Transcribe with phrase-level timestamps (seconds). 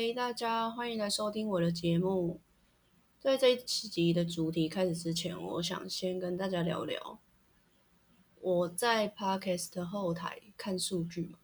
[0.00, 2.40] 嗨，大家欢迎来收听我的节目。
[3.18, 7.18] 在这一集的主题开始之前，我想先跟大家聊聊。
[8.40, 11.38] 我在 Podcast 后台看数据嘛，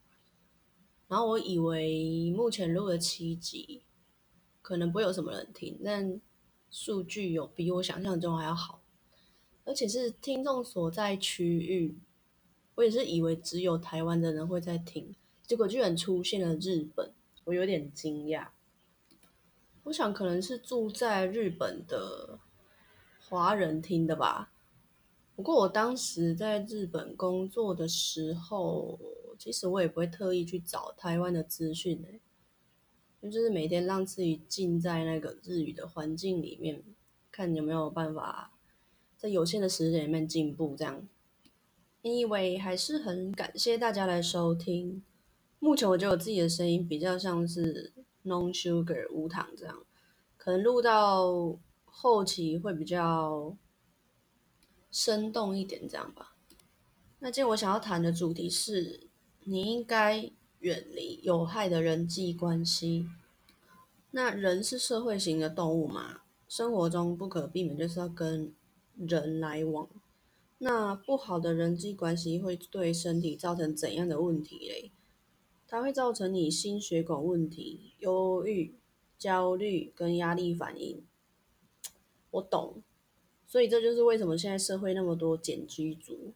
[1.09, 3.82] 然后我以为目前录了七集，
[4.62, 6.21] 可能不会有什么人听，但
[6.71, 8.80] 数据有比我想象中还要好，
[9.64, 11.98] 而且是听众所在区域。
[12.77, 15.12] 我也是以为只有台湾的人会在听，
[15.45, 17.12] 结果居然出现了日本。
[17.45, 18.49] 我有点惊讶，
[19.85, 22.39] 我想可能是住在日本的
[23.29, 24.51] 华人听的吧。
[25.37, 28.99] 不过我当时在日本工作的时候，
[29.38, 32.21] 其实我也不会特意去找台湾的资讯诶，
[33.29, 36.83] 就是每天让自己浸在那个日语的环境里面，
[37.30, 38.52] 看有没有办法
[39.16, 40.77] 在有限的时间里面进步。
[40.77, 41.07] 这样，
[42.01, 45.02] 因为还是很感谢大家来收听。
[45.64, 47.91] 目前我觉得我自己的声音比较像是
[48.24, 49.74] non sugar 无糖这样，
[50.37, 53.56] 可能录到后期会比较
[54.90, 56.37] 生动一点这样吧。
[57.21, 59.09] 那今天我想要谈的主题是，
[59.45, 63.09] 你应该远离有害的人际关系。
[64.10, 68.53] 那人是社会型的动物嘛，生活中不可避免就是要跟
[68.99, 69.88] 人来往。
[70.59, 74.93] 那不好的人际关系会对身体造成怎样的问题嘞？
[75.75, 78.77] 它会造成你心血管问题、忧郁、
[79.19, 81.03] 焦虑跟压力反应。
[82.31, 82.81] 我懂，
[83.44, 86.33] 所以这就是为什么现在社会那么多减居族，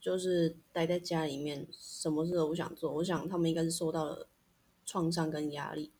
[0.00, 2.94] 就是待在家里面，什么事都不想做。
[2.94, 4.28] 我想他们应该是受到了
[4.84, 5.90] 创伤跟压力。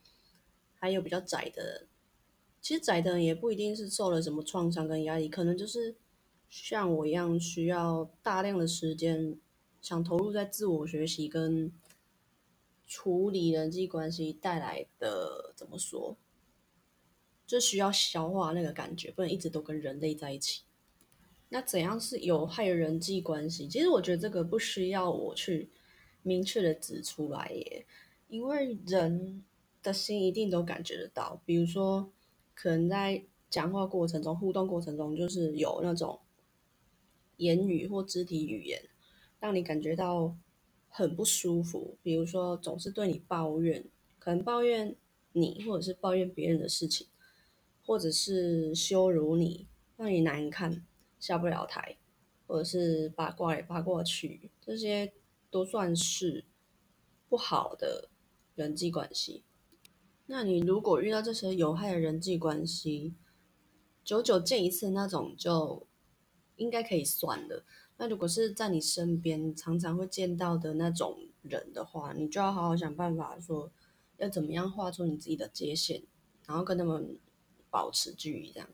[0.78, 1.88] 还有比较窄的人，
[2.60, 5.96] 其实窄的人也不一定是受了什么创伤跟压力，可能就是
[6.48, 9.36] 像我一样需要大量的时间，
[9.82, 11.72] 想投入在自我学习跟。
[12.86, 16.16] 处理人际关系带来的怎么说？
[17.44, 20.62] 就需要消化那个感觉，不能一直都跟人类在一起。
[21.48, 23.68] 那怎样是有害人际关系？
[23.68, 25.70] 其实我觉得这个不需要我去
[26.22, 27.86] 明确的指出来耶，
[28.28, 29.44] 因为人
[29.82, 31.40] 的心一定都感觉得到。
[31.44, 32.12] 比如说，
[32.54, 36.20] 可能在讲话过程中、互动过程中，就是有那种
[37.36, 38.82] 言语或肢体语言，
[39.40, 40.36] 让你感觉到。
[40.96, 43.84] 很不舒服，比如说总是对你抱怨，
[44.18, 44.96] 可能抱怨
[45.32, 47.06] 你，或者是抱怨别人的事情，
[47.84, 49.68] 或者是羞辱你，
[49.98, 50.86] 让你难看，
[51.20, 51.98] 下不了台，
[52.46, 55.12] 或者是八卦来八卦去，这些
[55.50, 56.46] 都算是
[57.28, 58.08] 不好的
[58.54, 59.44] 人际关系。
[60.24, 63.12] 那你如果遇到这些有害的人际关系，
[64.02, 65.86] 久久见一次那种，就
[66.56, 67.66] 应该可以算了。
[67.98, 73.70] 那如果是在你身边常常会见到的那种人的话，你就要好好想办法说，
[74.18, 76.02] 要怎么样画出你自己的界限，
[76.46, 77.18] 然后跟他们
[77.70, 78.68] 保持距离这样。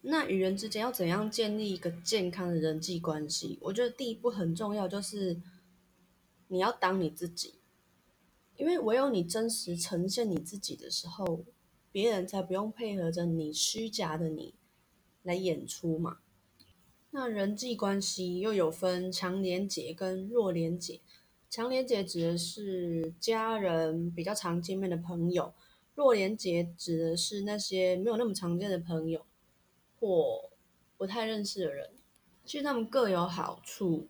[0.00, 3.58] 那与人之间要怎样建立一个健康的人际关系？
[3.60, 5.42] 我觉得第一步很重要，就是
[6.46, 7.56] 你要当你自己，
[8.56, 11.44] 因为唯有你真实呈现你自己的时候，
[11.92, 14.54] 别人才不用配合着你虚假的你
[15.22, 16.18] 来演出嘛。
[17.10, 21.00] 那人际关系又有分强连结跟弱连结。
[21.48, 25.54] 强连结指的是家人比较常见面的朋友，
[25.94, 29.24] 弱连结指的是那些没有那么常见的朋友
[29.98, 30.50] 或
[30.98, 31.90] 不太认识的人。
[32.44, 34.08] 其实他们各有好处，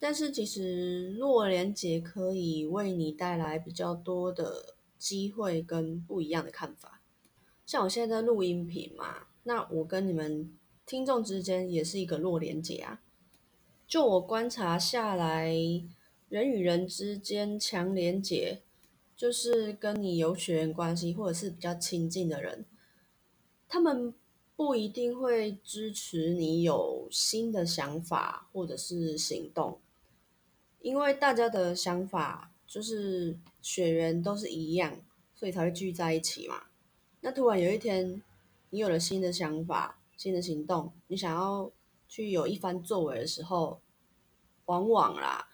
[0.00, 7.00] 但是其实弱连结可以为你带来比较多的机会跟不一样的看法。
[7.64, 10.52] 像我现在在录音频嘛，那我跟你们。
[10.86, 13.00] 听众之间也是一个弱连接啊！
[13.86, 15.54] 就我观察下来，
[16.28, 18.60] 人与人之间强连接，
[19.16, 22.66] 就是跟你有血缘关系或者是比较亲近的人，
[23.66, 24.12] 他们
[24.56, 29.78] 不一定会支持你有新的想法或者是行动，
[30.82, 35.00] 因为大家的想法就是血缘都是一样，
[35.34, 36.64] 所以才会聚在一起嘛。
[37.22, 38.22] 那突然有一天，
[38.68, 39.98] 你有了新的想法。
[40.16, 41.70] 新的行动，你想要
[42.08, 43.80] 去有一番作为的时候，
[44.66, 45.48] 往往啦，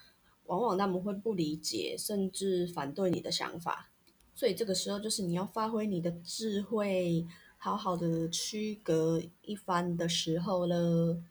[0.47, 3.91] 往往他们会不理解，甚至反对你的想法。
[4.35, 7.27] 所以这个时候就是你要发挥你的智慧，
[7.57, 11.23] 好好的区隔一番的时候了。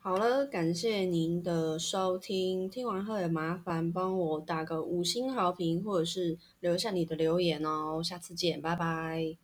[0.00, 8.00] 好了，感谢您的收听，听完后也麻烦帮我打个五星好评，或者是留下你的留言哦。
[8.02, 9.36] 下次见，拜拜。